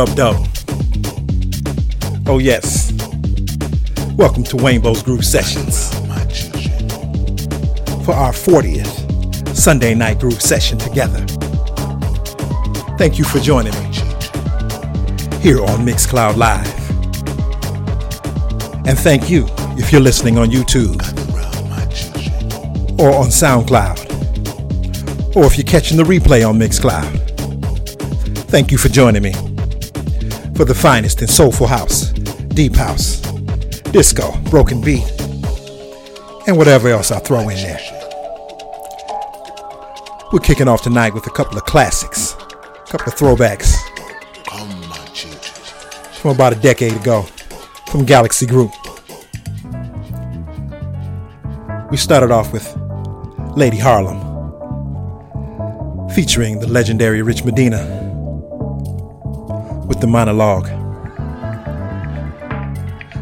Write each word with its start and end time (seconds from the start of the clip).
up, 0.00 0.08
though? 0.16 0.42
Oh, 2.26 2.38
yes. 2.38 2.90
Welcome 4.16 4.44
to 4.44 4.56
Waynebo's 4.56 5.02
Groove 5.02 5.26
Sessions 5.26 5.90
for 8.06 8.14
our 8.14 8.32
40th 8.32 9.54
Sunday 9.54 9.94
night 9.94 10.18
groove 10.18 10.40
session 10.40 10.78
together. 10.78 11.18
Thank 12.96 13.18
you 13.18 13.24
for 13.24 13.40
joining 13.40 13.74
me 13.74 13.84
here 15.42 15.62
on 15.62 15.84
Mixcloud 15.84 16.38
Live. 16.38 16.66
And 18.86 18.98
thank 18.98 19.28
you 19.28 19.46
if 19.76 19.92
you're 19.92 20.00
listening 20.00 20.38
on 20.38 20.48
YouTube 20.48 20.98
or 22.98 23.14
on 23.14 23.26
SoundCloud 23.26 24.06
or 25.36 25.44
if 25.44 25.58
you're 25.58 25.66
catching 25.66 25.98
the 25.98 26.04
replay 26.04 26.48
on 26.48 26.58
Mixcloud. 26.58 27.18
Thank 28.48 28.72
you 28.72 28.78
for 28.78 28.88
joining 28.88 29.22
me 29.22 29.49
for 30.60 30.66
the 30.66 30.74
finest 30.74 31.22
in 31.22 31.26
soulful 31.26 31.66
house, 31.66 32.12
deep 32.52 32.76
house, 32.76 33.22
disco, 33.92 34.30
broken 34.50 34.78
beat, 34.82 35.10
and 36.46 36.54
whatever 36.54 36.90
else 36.90 37.10
I 37.10 37.18
throw 37.18 37.48
in 37.48 37.56
there. 37.56 37.80
We're 40.30 40.40
kicking 40.40 40.68
off 40.68 40.82
tonight 40.82 41.14
with 41.14 41.26
a 41.26 41.30
couple 41.30 41.56
of 41.56 41.64
classics, 41.64 42.34
a 42.34 42.84
couple 42.90 43.10
of 43.10 43.18
throwbacks 43.18 43.74
from 46.20 46.32
about 46.32 46.52
a 46.52 46.56
decade 46.56 46.92
ago 46.92 47.22
from 47.90 48.04
Galaxy 48.04 48.44
Group. 48.44 48.72
We 51.90 51.96
started 51.96 52.30
off 52.30 52.52
with 52.52 52.70
Lady 53.56 53.78
Harlem 53.78 54.20
featuring 56.10 56.60
the 56.60 56.68
legendary 56.68 57.22
Rich 57.22 57.46
Medina 57.46 58.09
with 59.90 60.00
the 60.00 60.06
monologue. 60.06 60.66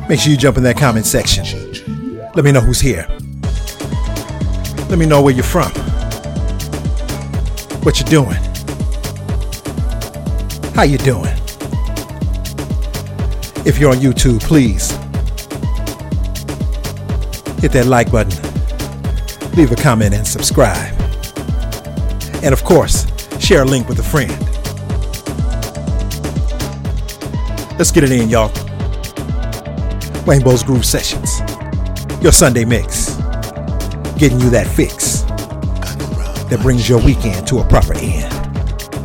Make 0.07 0.21
sure 0.21 0.31
you 0.31 0.37
jump 0.37 0.59
in 0.59 0.63
that 0.65 0.77
comment 0.77 1.07
section. 1.07 1.47
Let 2.35 2.45
me 2.45 2.53
know 2.53 2.61
who's 2.61 2.79
here. 2.79 3.07
Let 4.91 4.99
me 4.99 5.07
know 5.07 5.23
where 5.23 5.33
you're 5.33 5.43
from. 5.43 5.73
What 7.85 7.99
you're 7.99 8.09
doing. 8.11 8.37
How 10.75 10.83
you 10.83 10.99
doing? 10.99 11.35
If 13.65 13.79
you're 13.79 13.91
on 13.91 13.97
YouTube, 13.97 14.41
please 14.43 14.91
hit 17.63 17.73
that 17.73 17.87
like 17.87 18.13
button, 18.13 18.39
leave 19.57 19.73
a 19.73 19.77
comment, 19.77 20.15
and 20.15 20.27
subscribe. 20.27 20.95
And 22.45 22.53
of 22.53 22.63
course, 22.63 23.07
share 23.41 23.63
a 23.63 23.65
link 23.65 23.89
with 23.89 23.99
a 24.01 24.03
friend. 24.03 24.48
Let's 27.79 27.93
get 27.93 28.03
it 28.03 28.11
in, 28.11 28.29
y'all. 28.29 28.49
Waynebo's 30.27 30.65
Groove 30.65 30.85
Sessions, 30.85 31.41
your 32.21 32.33
Sunday 32.33 32.65
mix, 32.65 33.15
getting 34.19 34.41
you 34.41 34.51
that 34.51 34.67
fix 34.67 35.23
that 36.51 36.59
brings 36.61 36.89
your 36.89 37.01
weekend 37.01 37.47
to 37.47 37.61
a 37.61 37.65
proper 37.69 37.95
end. 37.95 38.33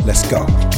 Let's 0.07 0.27
go. 0.27 0.72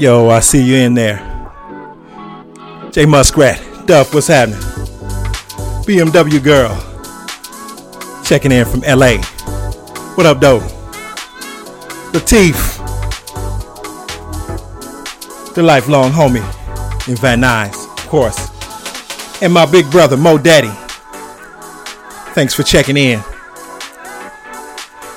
Yo, 0.00 0.30
I 0.30 0.40
see 0.40 0.62
you 0.62 0.76
in 0.76 0.94
there. 0.94 1.18
J 2.90 3.04
Muskrat, 3.04 3.60
Duff, 3.86 4.14
what's 4.14 4.28
happening? 4.28 4.58
BMW 5.84 6.42
girl, 6.42 6.72
checking 8.24 8.50
in 8.50 8.64
from 8.64 8.80
LA. 8.80 9.18
What 10.14 10.24
up, 10.24 10.40
though? 10.40 10.60
Latif, 12.12 12.78
the 15.54 15.62
lifelong 15.62 16.12
homie 16.12 16.38
in 17.06 17.16
Van 17.16 17.42
Nuys, 17.42 17.74
of 17.98 18.08
course. 18.08 18.48
And 19.42 19.52
my 19.52 19.70
big 19.70 19.90
brother, 19.90 20.16
Mo 20.16 20.38
Daddy. 20.38 20.72
Thanks 22.32 22.54
for 22.54 22.62
checking 22.62 22.96
in. 22.96 23.20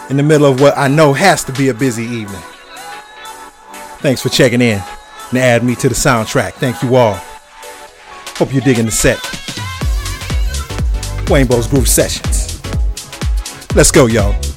In 0.09 0.17
the 0.17 0.23
middle 0.23 0.45
of 0.45 0.59
what 0.59 0.77
I 0.77 0.89
know 0.89 1.13
has 1.13 1.45
to 1.45 1.53
be 1.53 1.69
a 1.69 1.73
busy 1.73 2.03
evening. 2.03 2.43
Thanks 4.03 4.21
for 4.21 4.27
checking 4.27 4.59
in 4.59 4.83
and 5.29 5.37
add 5.37 5.63
me 5.63 5.75
to 5.75 5.87
the 5.87 5.95
soundtrack. 5.95 6.55
Thank 6.55 6.83
you 6.83 6.97
all. 6.97 7.13
Hope 8.35 8.51
you're 8.51 8.61
digging 8.61 8.83
the 8.83 8.91
set. 8.91 9.17
Wayne's 11.29 11.67
Groove 11.67 11.87
Sessions. 11.87 12.61
Let's 13.73 13.91
go, 13.91 14.07
y'all. 14.07 14.52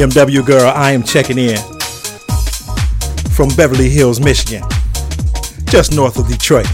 BMW 0.00 0.40
girl, 0.46 0.72
I 0.74 0.92
am 0.92 1.02
checking 1.02 1.36
in 1.36 1.58
from 3.32 3.50
Beverly 3.54 3.90
Hills, 3.90 4.18
Michigan, 4.18 4.62
just 5.66 5.94
north 5.94 6.18
of 6.18 6.26
Detroit. 6.26 6.64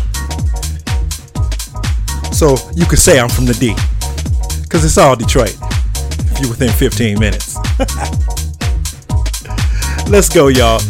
So 2.33 2.55
you 2.77 2.87
could 2.87 3.01
say 3.01 3.19
I'm 3.19 3.29
from 3.29 3.47
the 3.47 3.57
D, 3.59 3.75
because 4.63 4.85
it's 4.85 4.97
all 4.97 5.17
Detroit 5.17 5.57
if 6.31 6.39
you're 6.39 6.51
within 6.51 6.71
15 6.71 7.19
minutes. 7.19 7.57
Let's 10.09 10.29
go, 10.29 10.47
y'all. 10.47 10.81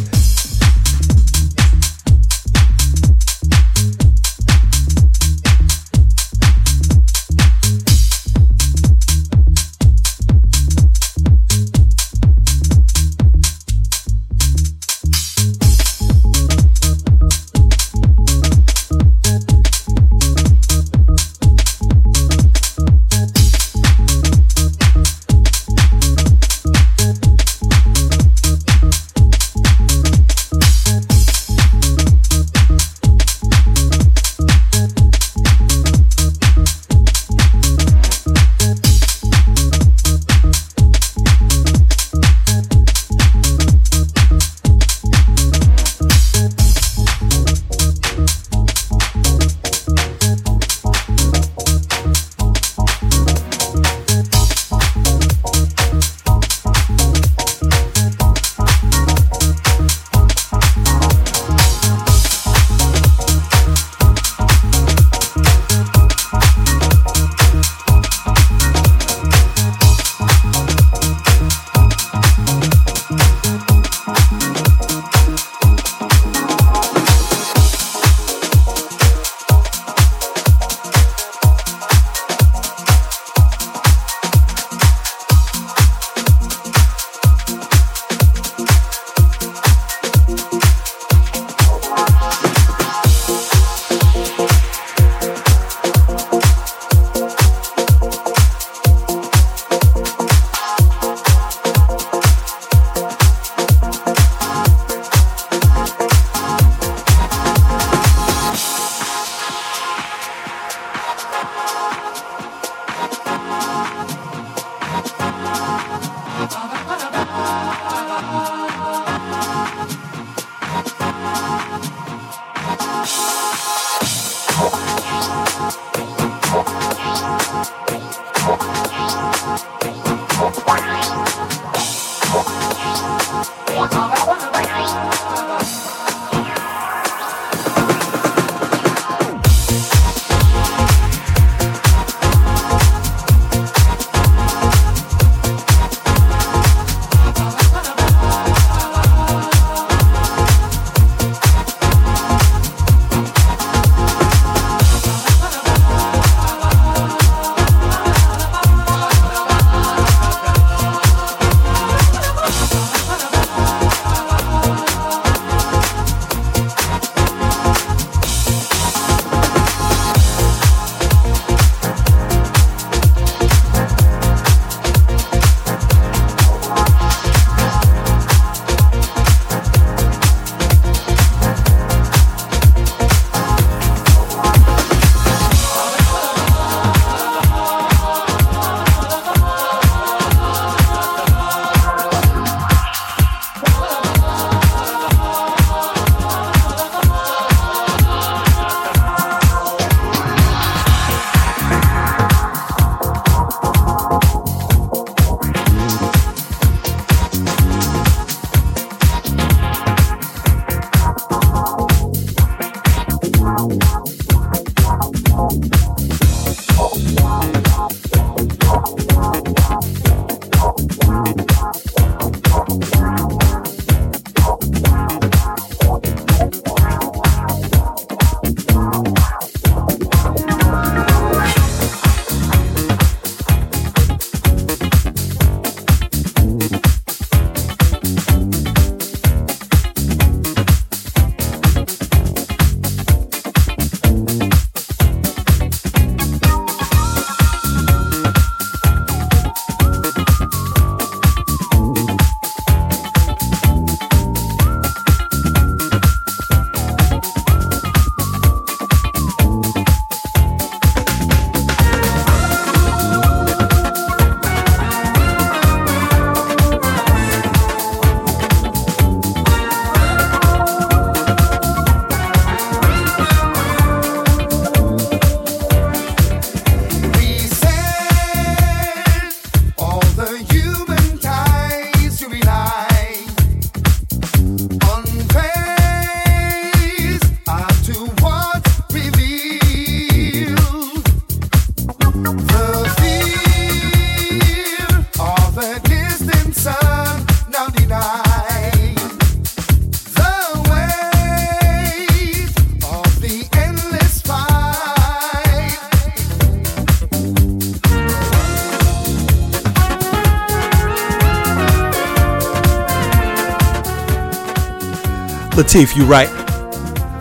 Latif, 315.77 315.95
you 315.95 316.07
right. 316.07 316.31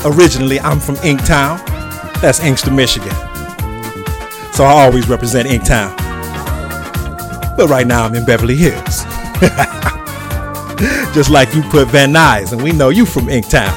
Originally, 0.06 0.62
I'm 0.62 0.80
from 0.80 0.96
Inktown. 0.98 1.58
That's 2.22 2.40
Inkster, 2.40 2.72
Michigan. 2.72 3.12
So 4.54 4.64
I 4.64 4.86
always 4.86 5.10
represent 5.10 5.50
Inktown. 5.50 5.94
But 7.58 7.70
right 7.70 7.86
now, 7.86 8.06
I'm 8.06 8.16
in 8.16 8.24
Beverly 8.24 8.56
Hills. 8.56 9.04
Just 11.14 11.30
like 11.30 11.54
you 11.54 11.64
put 11.64 11.90
Van 11.90 12.14
Nuys, 12.14 12.54
and 12.54 12.64
we 12.64 12.72
know 12.72 12.90
you 12.90 13.06
from 13.06 13.26
Inktown. 13.26 13.74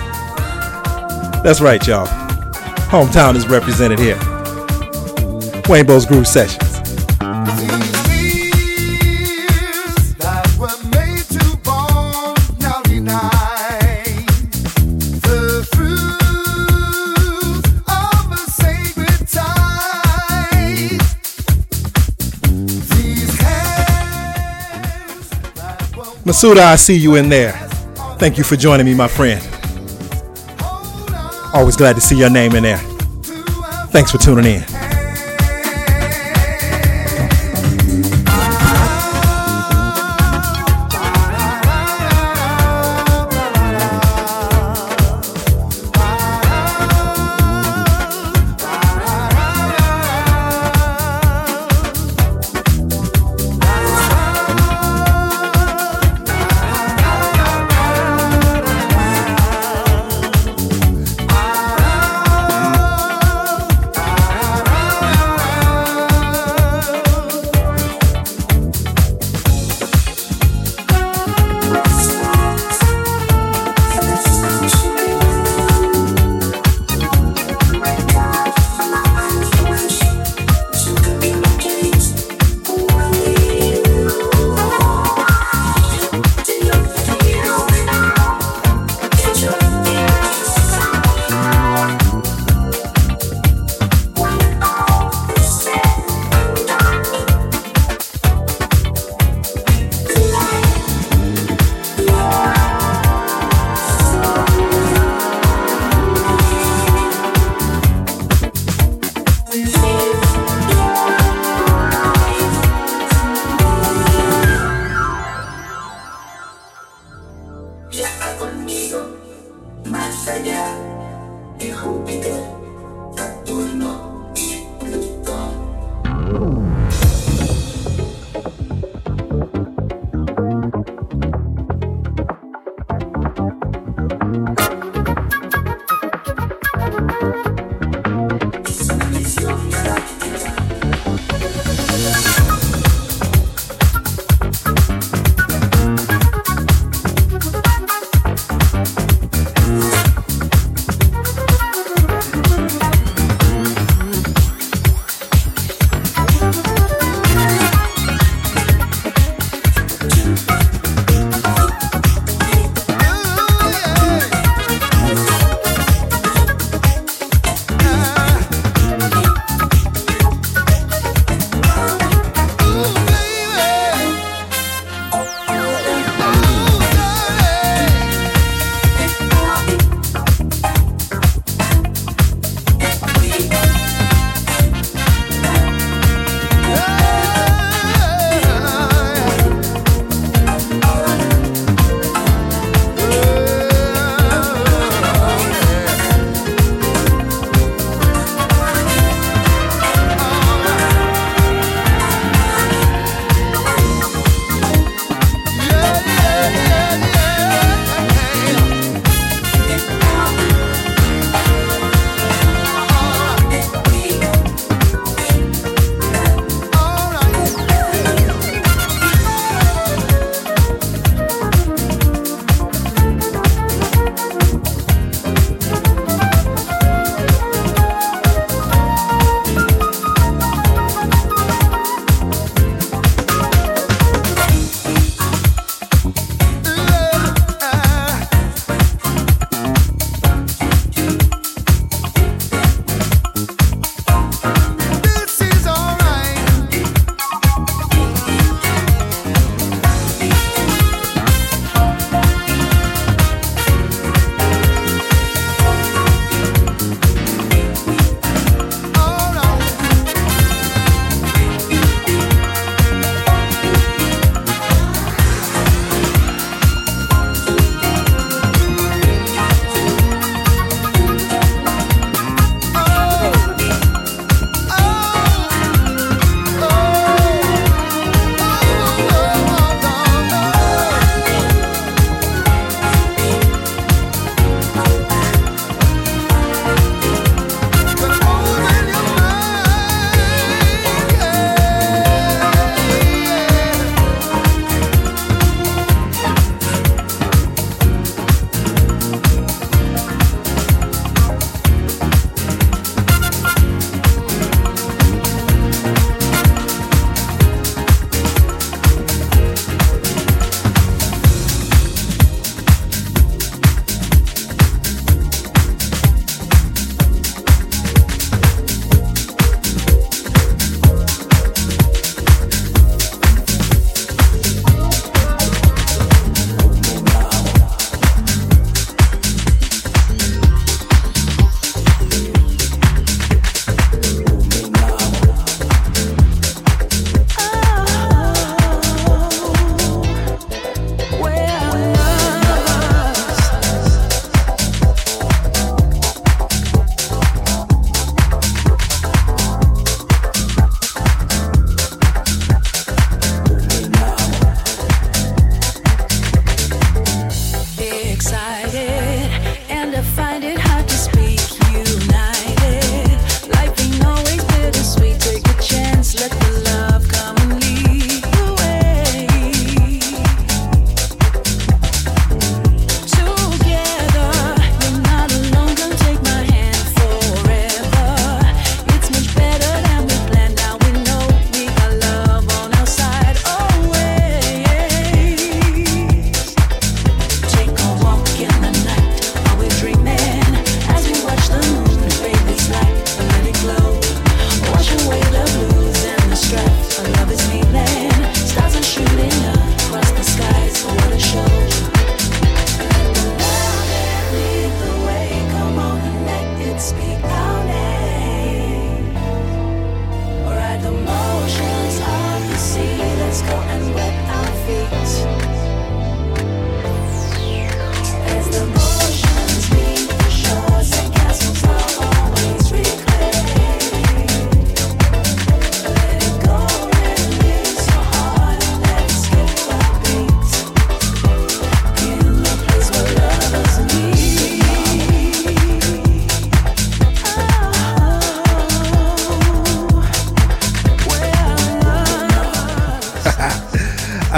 That's 1.43 1.61
right, 1.61 1.85
y'all. 1.85 2.07
Hometown 2.87 3.35
is 3.35 3.49
represented 3.49 3.99
here. 3.99 4.19
Wayne 5.69 5.87
Groove 5.87 6.29
Sessions. 6.29 6.67
Masuda, 26.29 26.59
I 26.59 26.77
see 26.77 26.95
you 26.95 27.14
in 27.14 27.31
there. 27.31 27.53
Thank 28.19 28.37
you 28.37 28.45
for 28.45 28.55
joining 28.55 28.85
me, 28.85 28.93
my 28.93 29.09
friend. 29.09 29.41
Always 31.55 31.75
glad 31.75 31.95
to 31.95 32.03
see 32.03 32.19
your 32.19 32.29
name 32.29 32.55
in 32.55 32.64
there. 32.64 32.77
Thanks 33.93 34.11
for 34.12 34.19
tuning 34.19 34.45
in. 34.45 34.78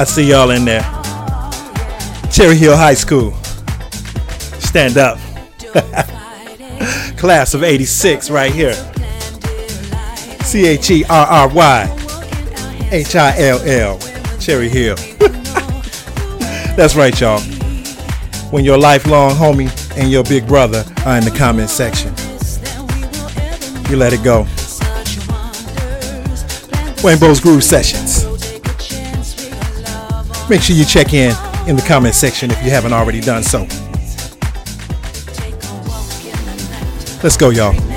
I 0.00 0.04
see 0.04 0.30
y'all 0.30 0.48
in 0.48 0.64
there. 0.64 0.80
Cherry 2.32 2.56
Hill 2.56 2.74
High 2.74 2.94
School. 2.94 3.34
Stand 4.58 4.96
up. 4.96 5.18
Class 7.18 7.52
of 7.52 7.62
86 7.62 8.30
right 8.30 8.50
here. 8.50 8.72
C 10.42 10.66
H 10.68 10.90
E 10.90 11.04
R 11.04 11.26
R 11.26 11.48
Y 11.48 12.88
H 12.90 13.14
I 13.14 13.38
L 13.40 13.60
L. 13.60 13.98
Cherry 14.38 14.70
Hill. 14.70 14.96
That's 16.76 16.96
right, 16.96 17.20
y'all. 17.20 17.42
When 18.50 18.64
your 18.64 18.78
lifelong 18.78 19.32
homie 19.32 19.68
and 19.98 20.10
your 20.10 20.24
big 20.24 20.48
brother 20.48 20.82
are 21.04 21.18
in 21.18 21.24
the 21.24 21.30
comment 21.30 21.68
section, 21.68 22.08
you 23.90 23.98
let 23.98 24.14
it 24.14 24.24
go. 24.24 24.44
Waynebo's 27.02 27.40
Groove 27.40 27.62
Sessions. 27.62 28.09
Make 30.50 30.62
sure 30.62 30.74
you 30.74 30.84
check 30.84 31.14
in 31.14 31.30
in 31.68 31.76
the 31.76 31.84
comment 31.86 32.12
section 32.12 32.50
if 32.50 32.60
you 32.64 32.70
haven't 32.70 32.92
already 32.92 33.20
done 33.20 33.44
so. 33.44 33.60
Let's 37.22 37.36
go, 37.36 37.50
y'all. 37.50 37.89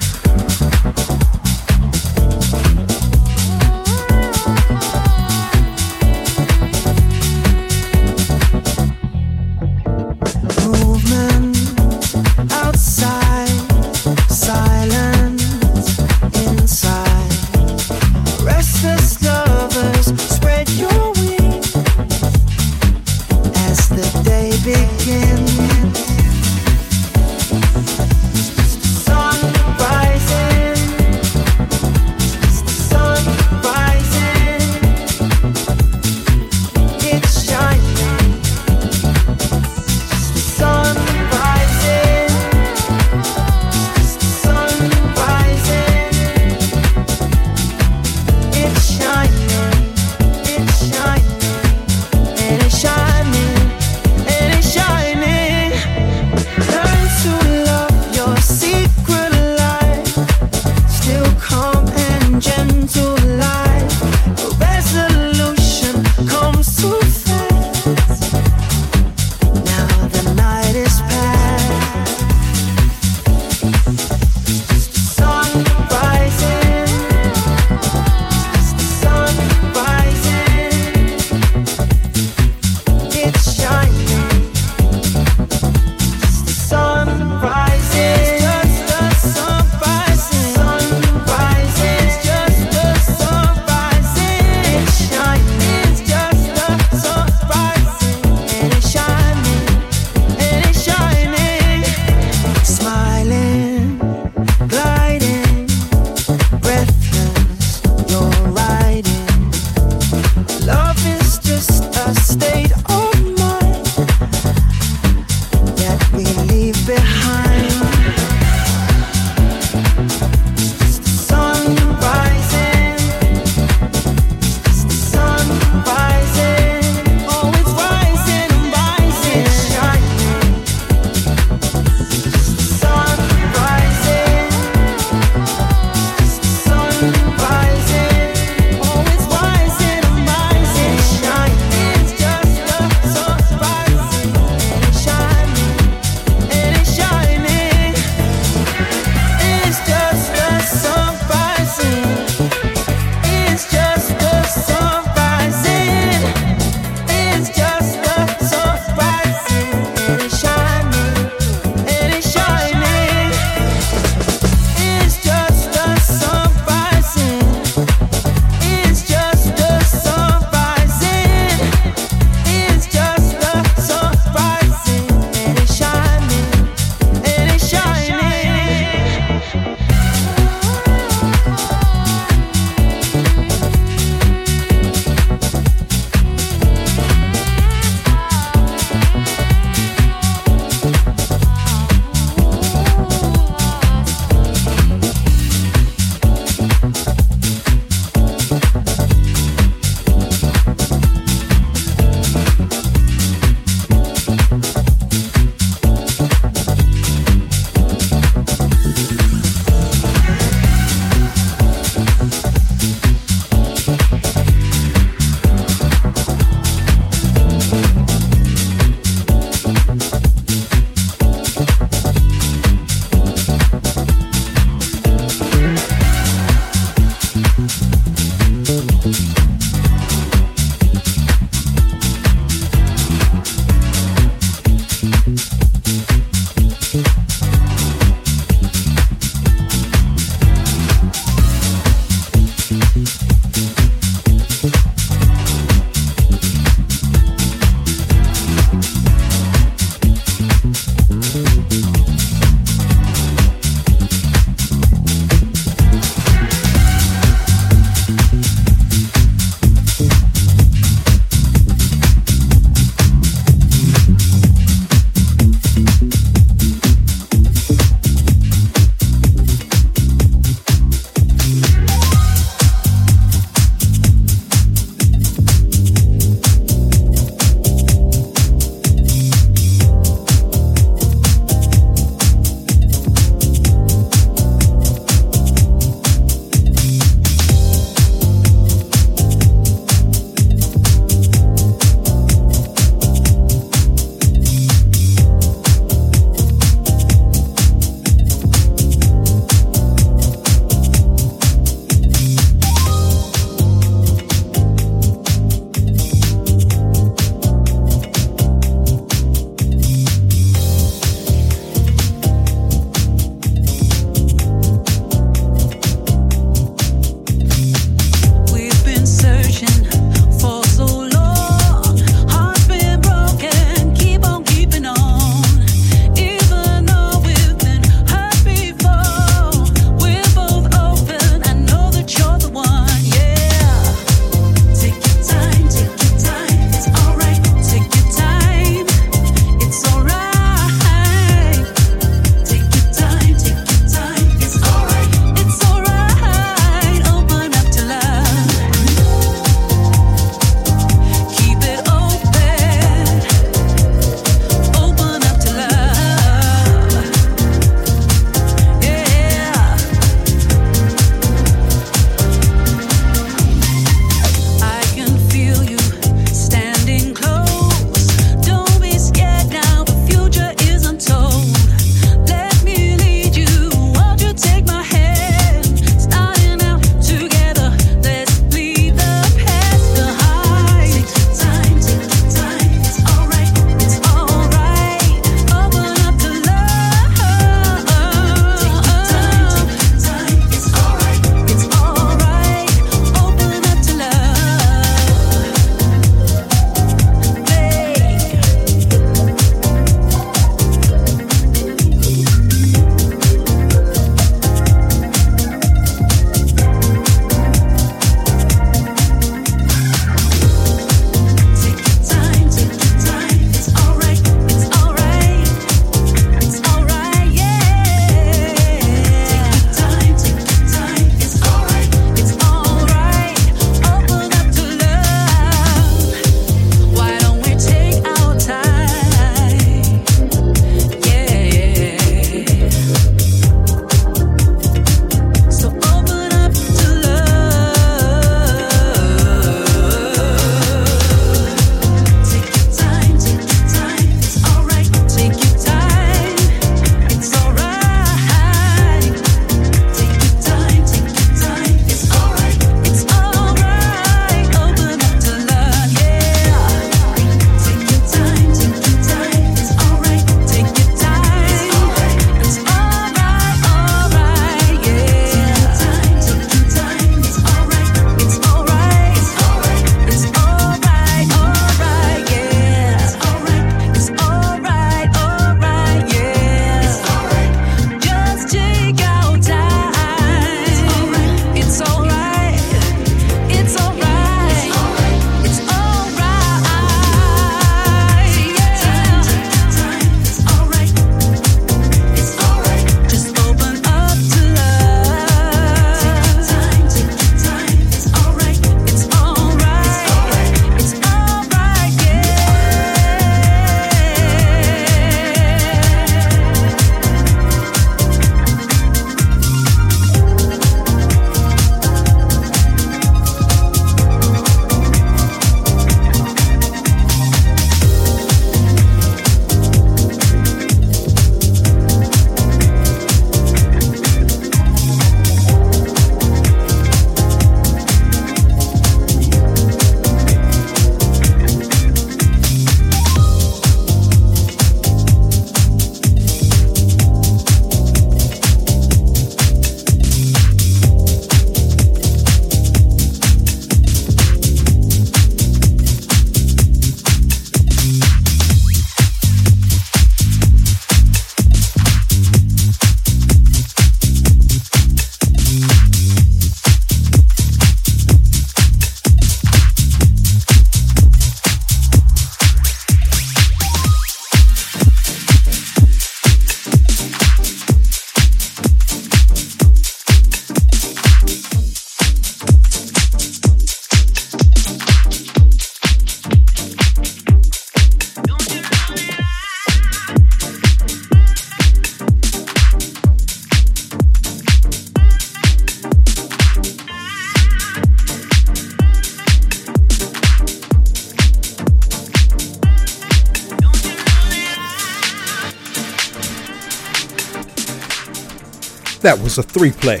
A 599.36 599.42
three 599.42 599.72
play 599.72 600.00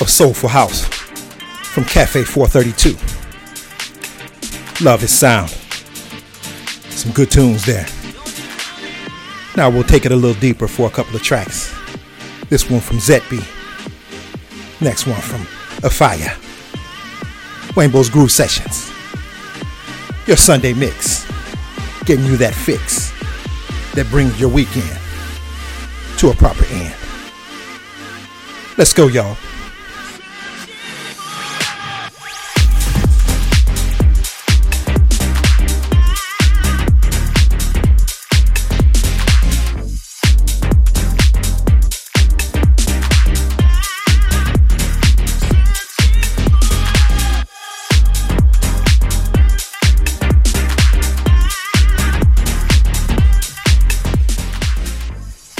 of 0.00 0.10
Soulful 0.10 0.50
House 0.50 0.84
from 1.64 1.84
Cafe 1.84 2.22
432. 2.22 2.90
Love 4.84 5.00
his 5.00 5.10
sound. 5.10 5.48
Some 6.90 7.12
good 7.12 7.30
tunes 7.30 7.64
there. 7.64 7.86
Now 9.56 9.70
we'll 9.70 9.84
take 9.84 10.04
it 10.04 10.12
a 10.12 10.16
little 10.16 10.38
deeper 10.38 10.68
for 10.68 10.86
a 10.86 10.90
couple 10.90 11.16
of 11.16 11.22
tracks. 11.22 11.74
This 12.50 12.68
one 12.68 12.80
from 12.80 12.98
ZB. 12.98 13.38
Next 14.82 15.06
one 15.06 15.20
from 15.20 15.42
Afire. 15.82 16.36
Waynebo's 17.74 18.10
Groove 18.10 18.32
Sessions. 18.32 18.90
Your 20.26 20.36
Sunday 20.36 20.74
mix. 20.74 21.26
Getting 22.04 22.26
you 22.26 22.36
that 22.36 22.54
fix 22.54 23.12
that 23.94 24.06
brings 24.10 24.38
your 24.38 24.50
weekend 24.50 24.98
to 26.18 26.28
a 26.30 26.34
proper 26.34 26.66
end. 26.66 27.01
Let's 28.78 28.94
go, 28.94 29.06
y'all. 29.06 29.36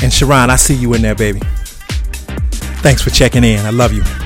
And 0.03 0.13
Sharon, 0.13 0.51
I 0.51 0.57
see 0.57 0.75
you 0.75 0.95
in 0.95 1.03
there, 1.03 1.15
baby. 1.15 1.41
Thanks 2.83 3.01
for 3.01 3.11
checking 3.11 3.45
in. 3.45 3.65
I 3.65 3.71
love 3.71 3.93
you. 3.93 4.22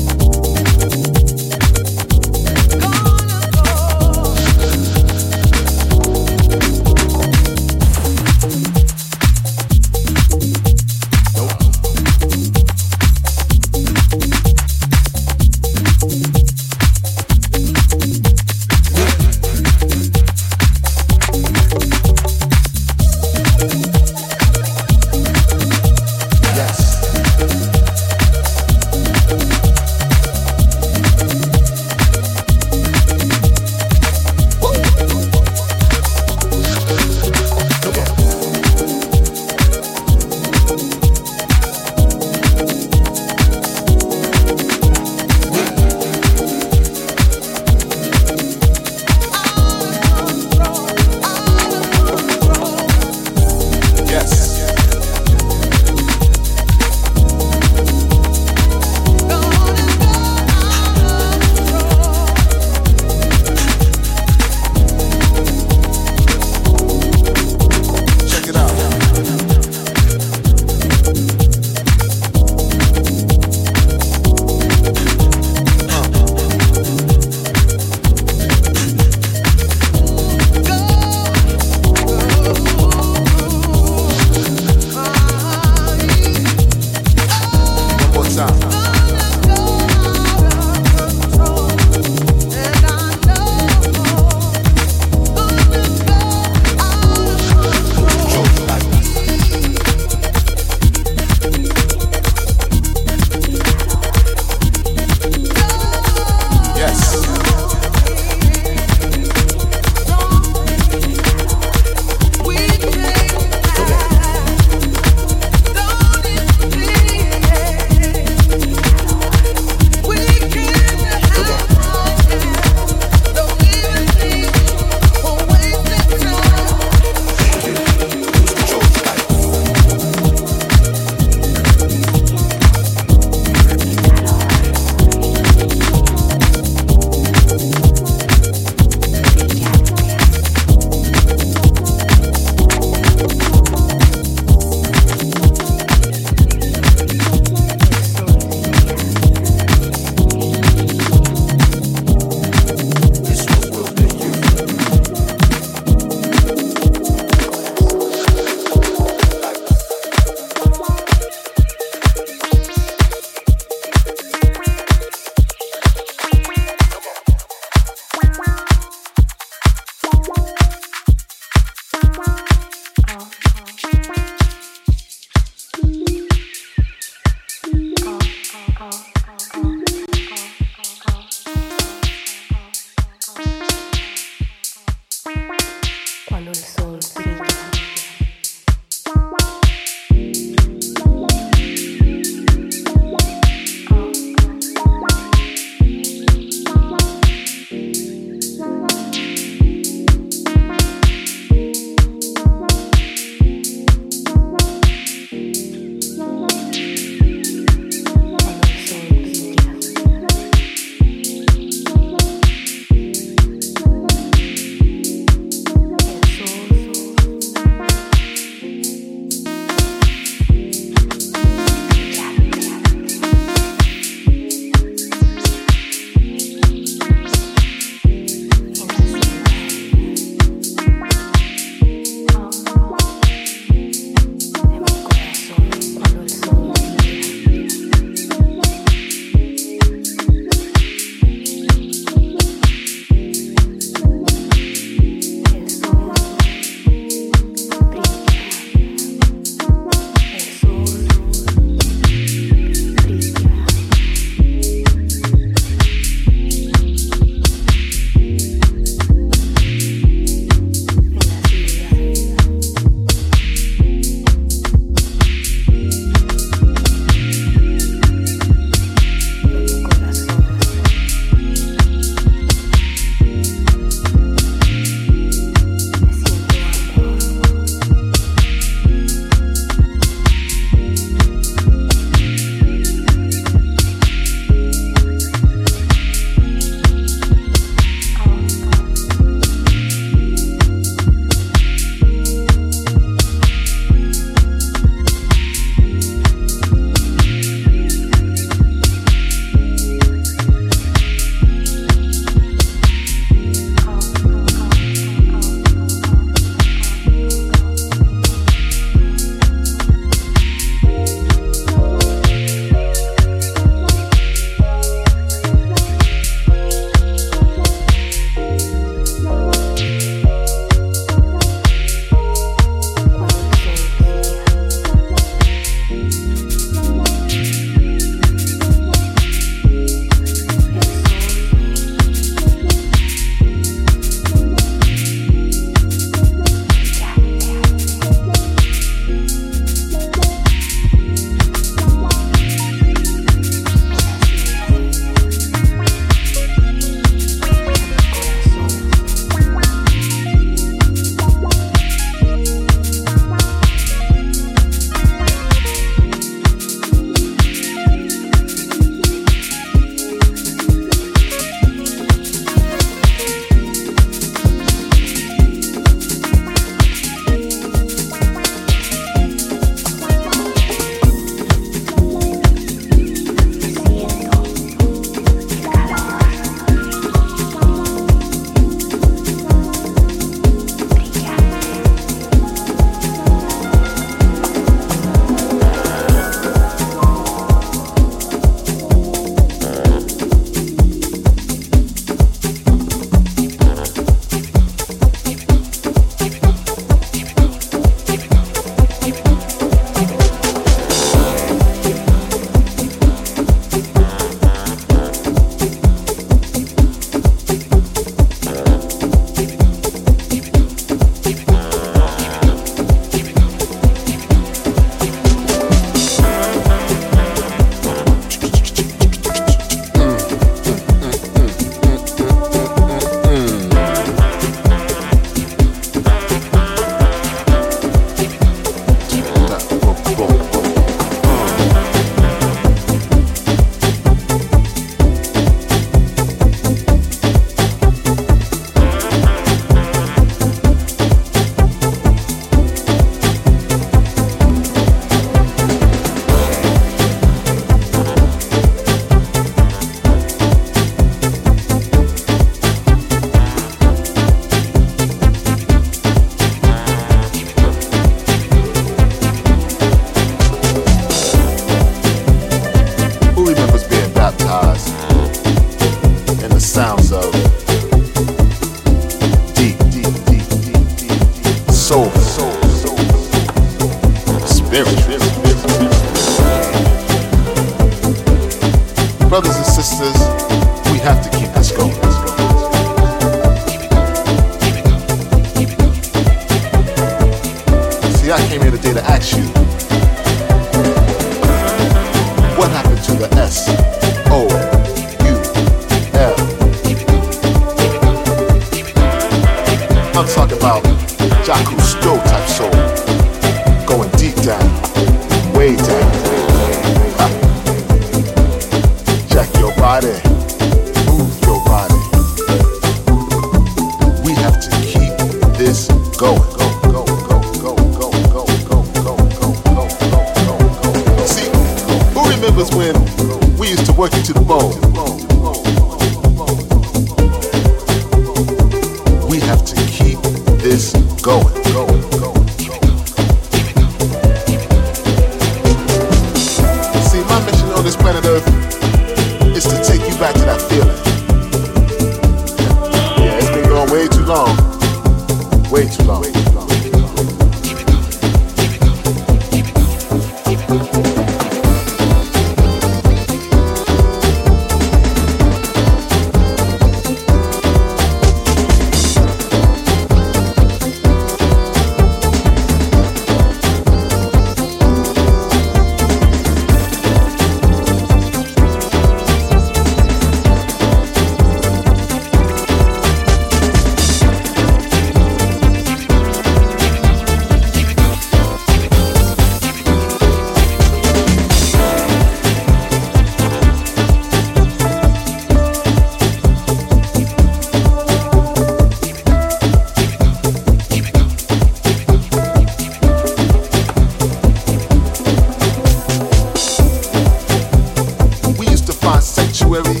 sanctuary 599.66 600.00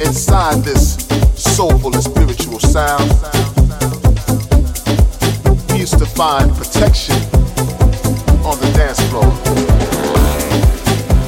inside 0.00 0.62
this 0.62 0.94
soulful 1.34 1.92
and 1.92 2.02
spiritual 2.02 2.60
sound. 2.60 3.10
He 5.72 5.78
used 5.80 5.98
to 5.98 6.06
find 6.06 6.54
protection 6.54 7.16
on 8.44 8.58
the 8.60 8.70
dance 8.76 9.00
floor. 9.08 9.26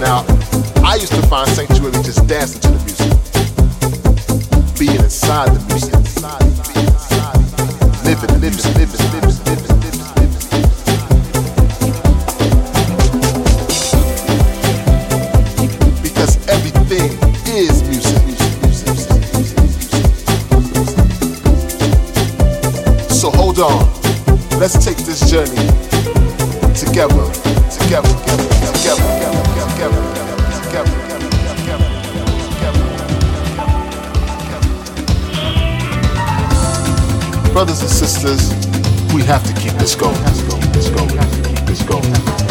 Now, 0.01 0.25
I 0.85 0.95
used 0.95 1.12
to 1.12 1.23
find 1.23 1.51
sanctuary 1.51 1.93
just 2.05 2.27
dancing 2.27 2.61
to 2.62 2.68
the 2.68 2.79
music, 2.85 4.79
being 4.79 5.01
inside 5.01 5.55
the 5.55 5.75
music. 5.75 6.70
Let's 24.61 24.77
take 24.85 24.99
this 24.99 25.21
journey 25.31 25.57
together, 26.77 27.33
together, 27.71 28.13
together, 28.13 28.13
together, 28.77 29.41
together, 29.57 29.73
together, 29.73 30.05
together. 30.63 31.01
Brothers 37.55 37.81
and 37.81 37.91
sisters, 37.91 38.53
we 39.15 39.23
have 39.23 39.43
to 39.47 39.55
keep 39.59 39.73
this 39.79 39.95
going. 39.95 40.15
Let's 40.25 40.43
go. 40.43 40.57
Let's 40.75 40.91
go. 40.91 41.07
Let's 41.67 41.83
go. 42.45 42.50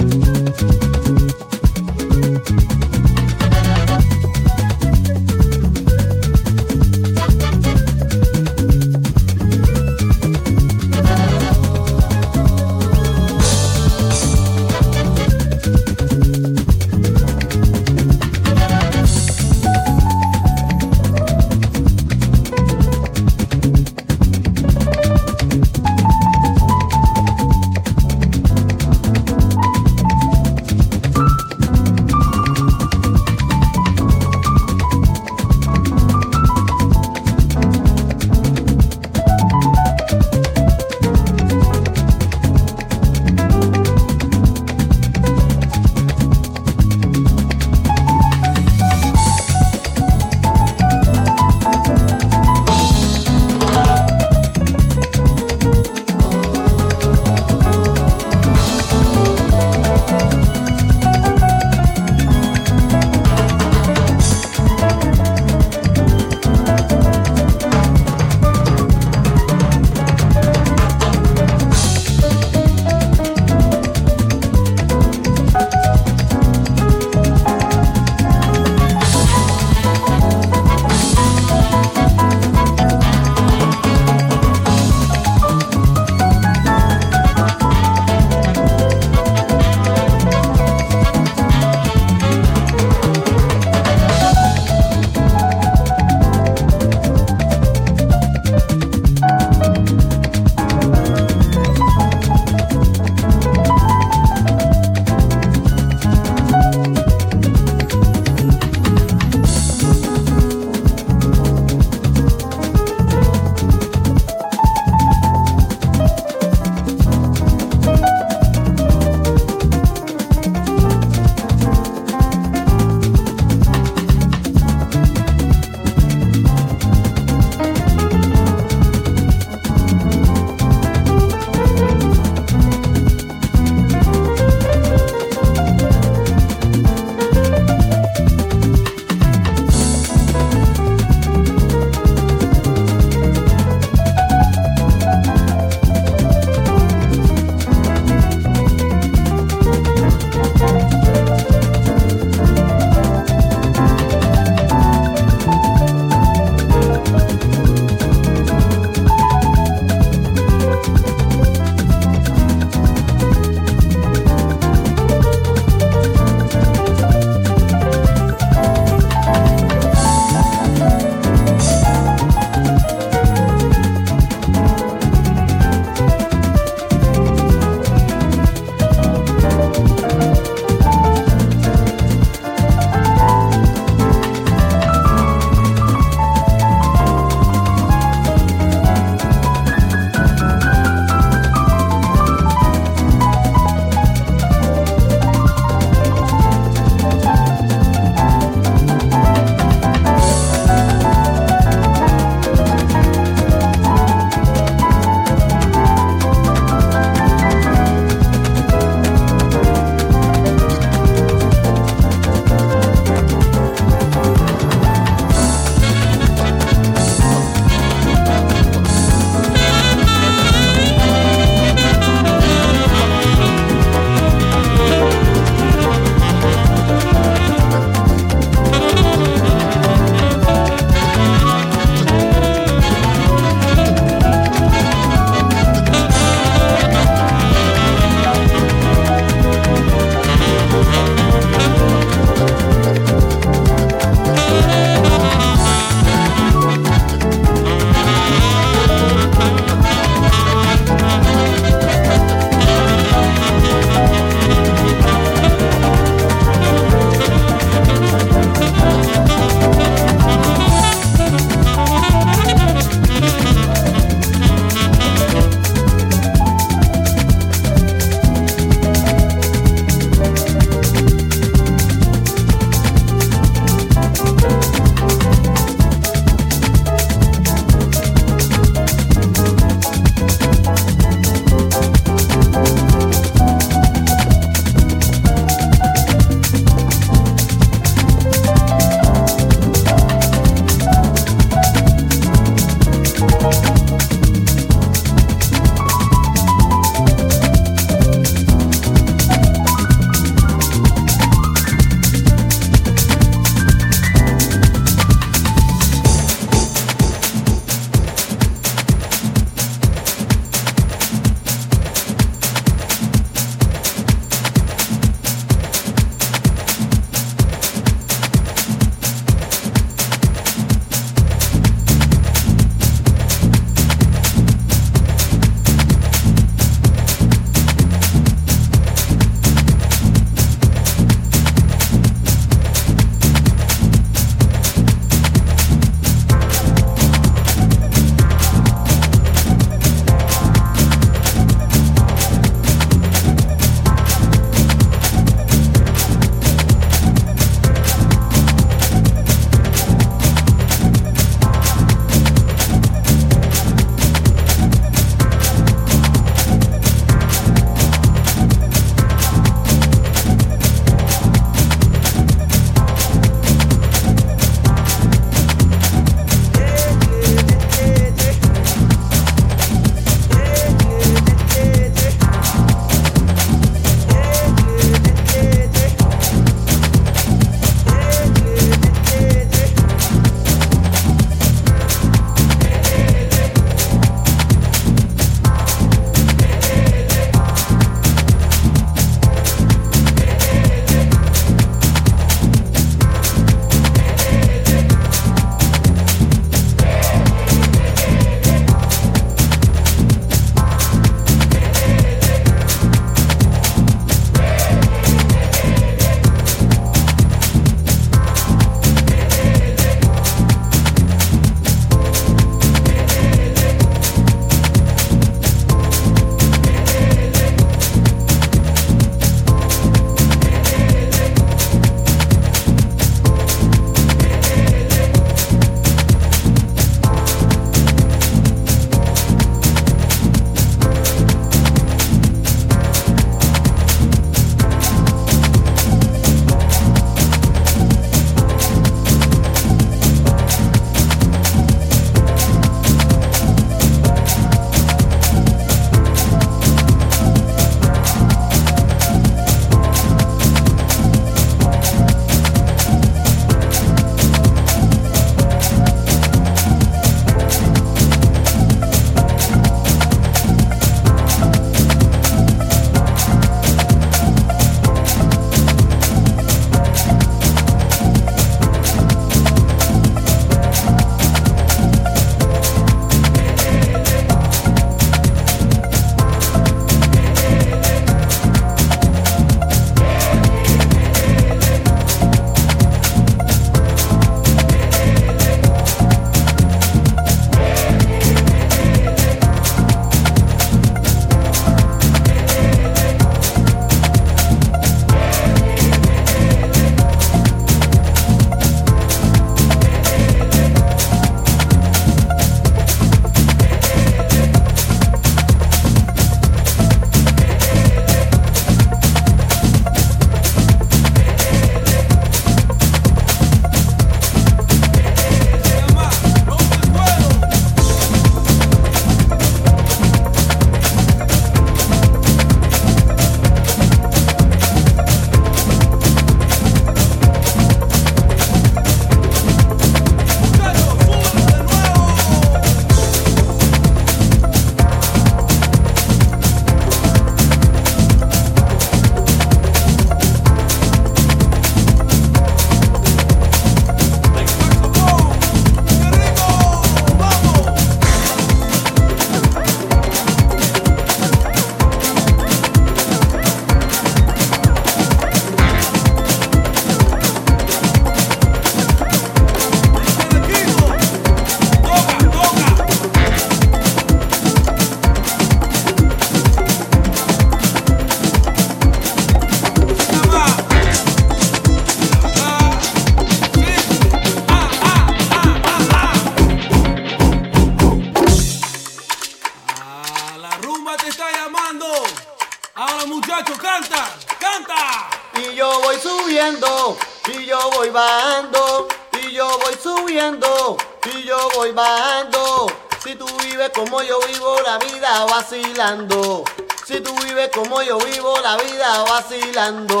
mirando 599.61 600.00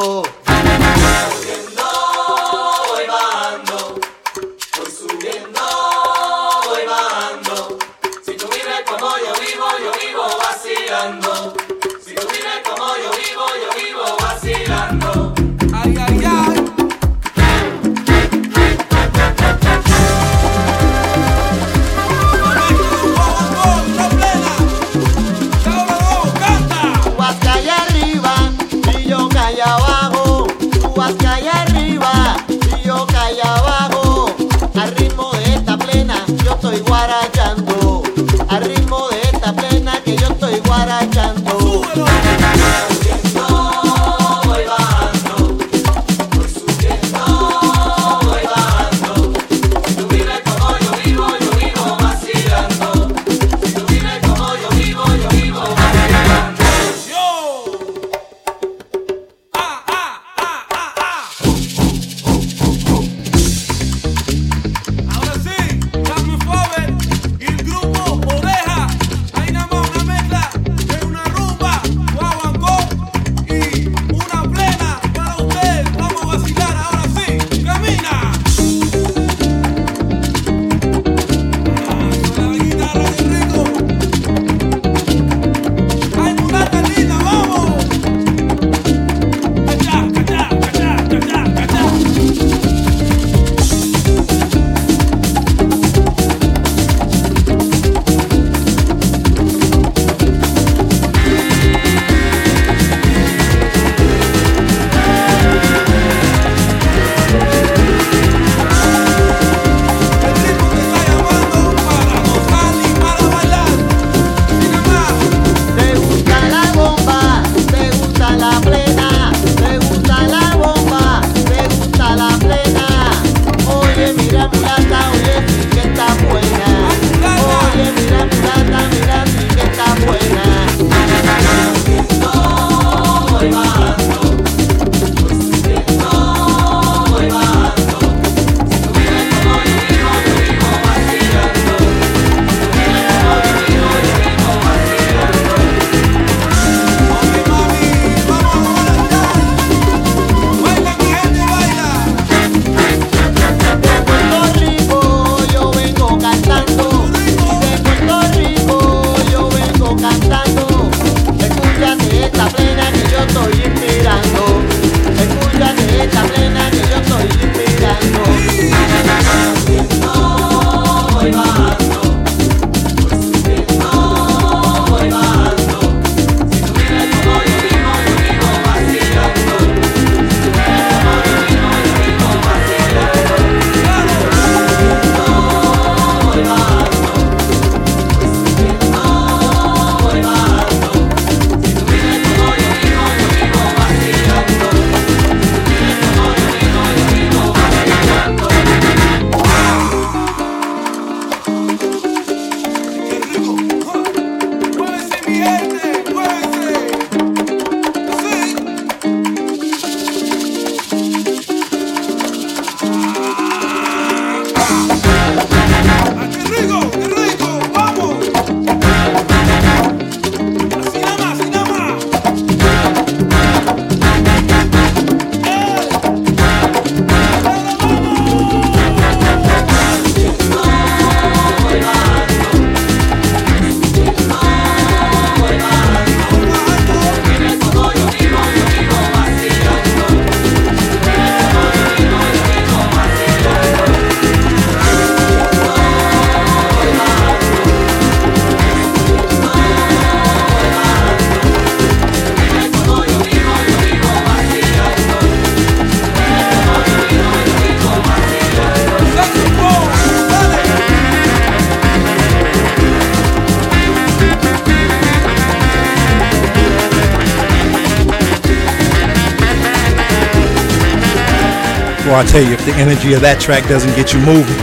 I 272.21 272.23
tell 272.25 272.43
you, 272.43 272.53
if 272.53 272.63
the 272.67 272.73
energy 272.73 273.13
of 273.15 273.21
that 273.21 273.41
track 273.41 273.67
doesn't 273.67 273.95
get 273.95 274.13
you 274.13 274.19
moving, 274.19 274.55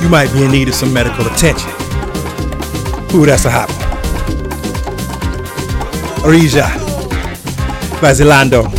you 0.00 0.08
might 0.08 0.32
be 0.32 0.44
in 0.44 0.52
need 0.52 0.68
of 0.68 0.74
some 0.74 0.92
medical 0.92 1.26
attention. 1.26 1.68
Ooh, 3.12 3.26
that's 3.26 3.44
a 3.44 3.50
hot 3.50 3.68
one. 3.74 3.90
Arija, 6.22 6.62
Vazilando, 7.98 8.70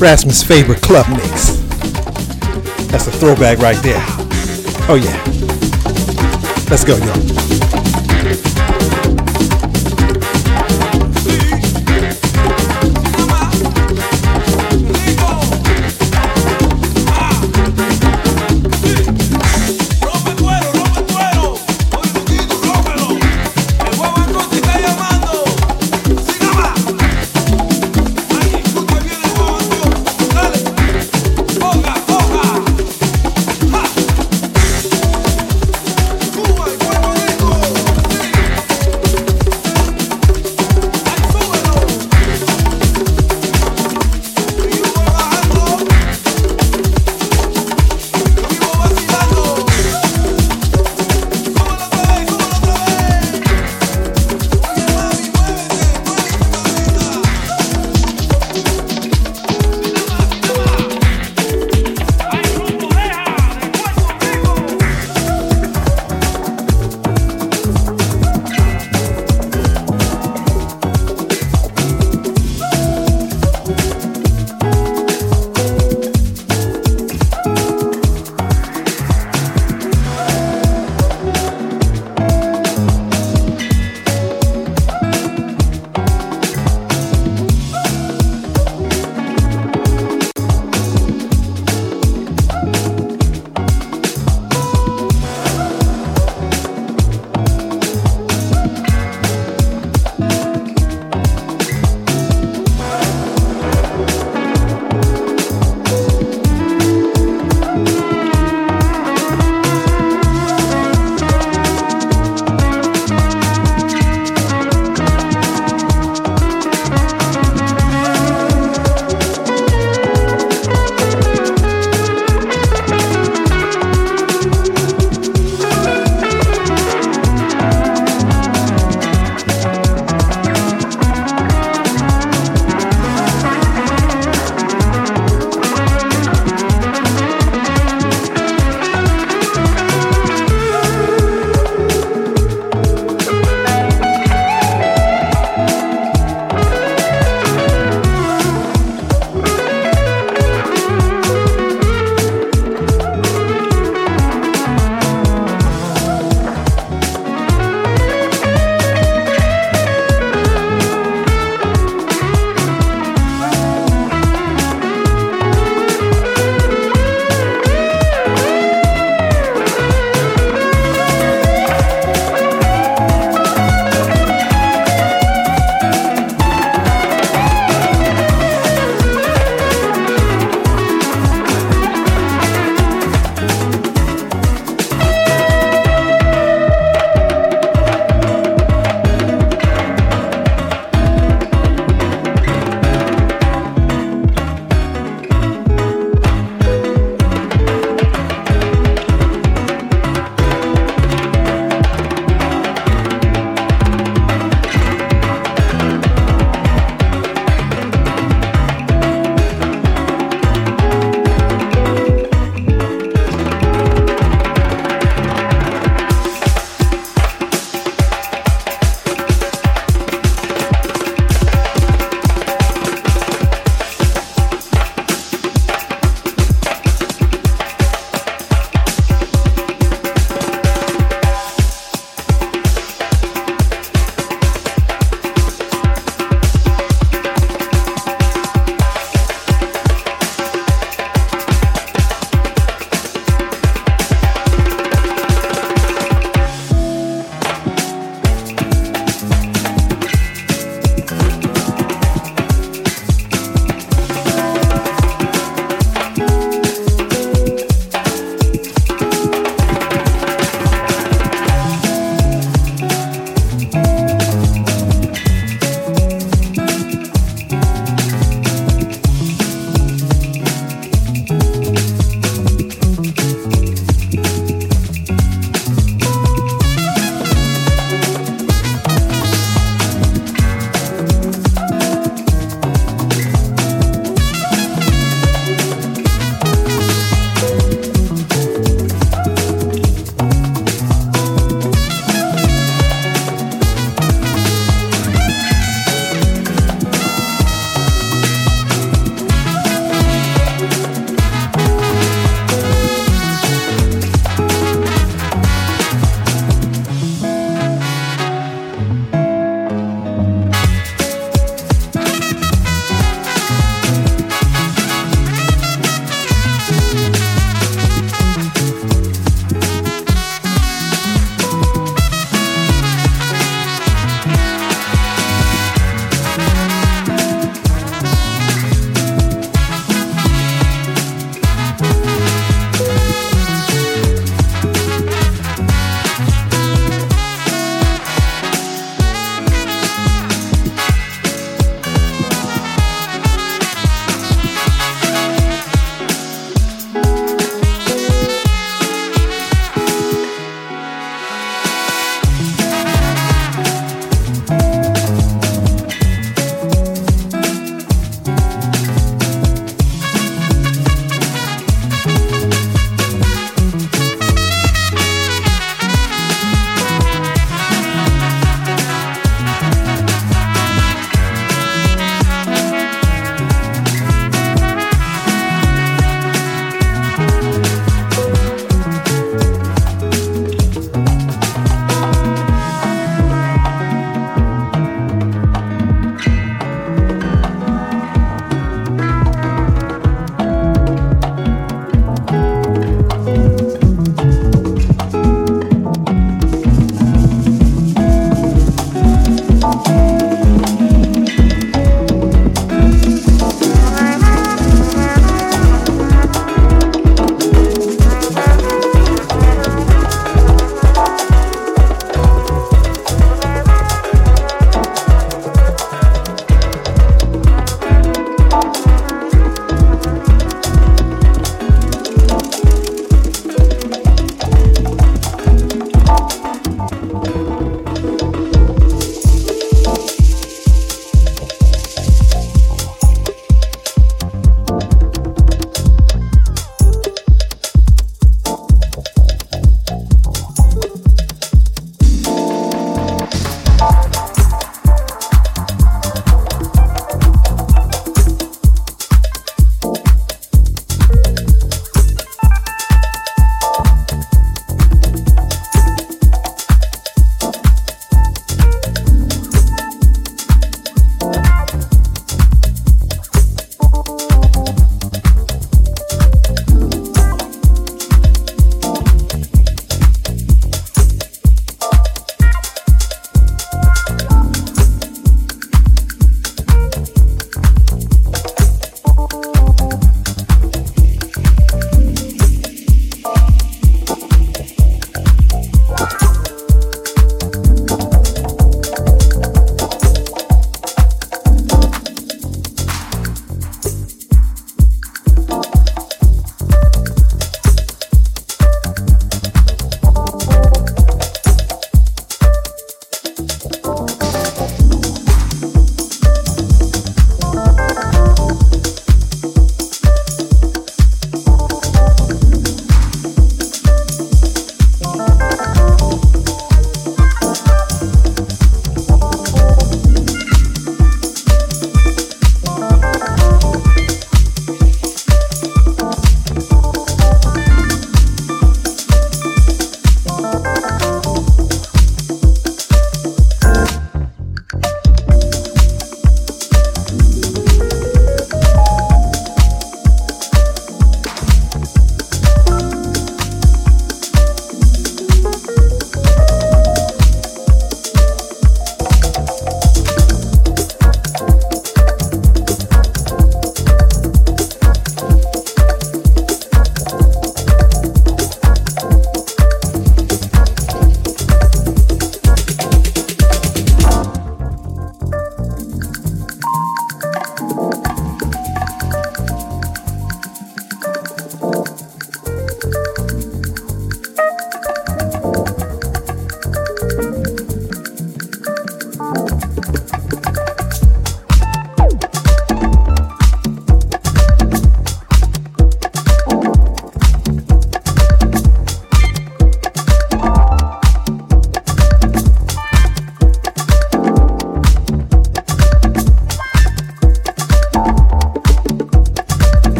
Rasmus' 0.00 0.42
favorite 0.42 0.82
club 0.82 1.06
mix. 1.08 1.54
That's 2.90 3.06
a 3.06 3.12
throwback 3.12 3.58
right 3.58 3.80
there. 3.84 4.04
Oh 4.88 4.98
yeah. 5.00 5.14
Let's 6.68 6.82
go, 6.84 6.96
y'all. 6.96 7.33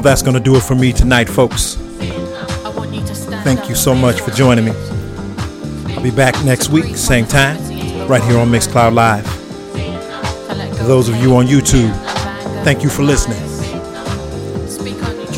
Well, 0.00 0.10
that's 0.10 0.22
going 0.22 0.32
to 0.32 0.40
do 0.40 0.56
it 0.56 0.62
for 0.62 0.74
me 0.74 0.94
tonight, 0.94 1.28
folks. 1.28 1.74
Thank 3.44 3.68
you 3.68 3.74
so 3.74 3.94
much 3.94 4.22
for 4.22 4.30
joining 4.30 4.64
me. 4.64 4.70
I'll 5.88 6.02
be 6.02 6.10
back 6.10 6.42
next 6.42 6.70
week, 6.70 6.96
same 6.96 7.26
time, 7.26 7.58
right 8.08 8.22
here 8.22 8.38
on 8.38 8.48
Mixcloud 8.48 8.94
Live. 8.94 9.26
For 10.78 10.84
those 10.84 11.10
of 11.10 11.16
you 11.16 11.36
on 11.36 11.44
YouTube, 11.44 11.94
thank 12.64 12.82
you 12.82 12.88
for 12.88 13.02
listening. 13.02 13.42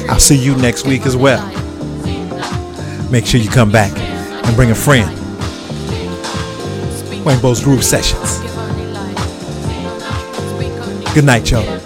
I'll 0.08 0.20
see 0.20 0.36
you 0.36 0.54
next 0.58 0.86
week 0.86 1.06
as 1.06 1.16
well. 1.16 1.44
Make 3.10 3.26
sure 3.26 3.40
you 3.40 3.50
come 3.50 3.72
back 3.72 3.90
and 3.98 4.54
bring 4.54 4.70
a 4.70 4.76
friend. 4.76 5.10
Waynebo's 7.24 7.64
Groove 7.64 7.82
Sessions. 7.82 8.38
Good 11.14 11.24
night, 11.24 11.50
y'all. 11.50 11.81